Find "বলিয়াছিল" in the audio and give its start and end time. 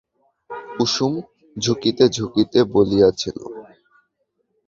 2.73-3.37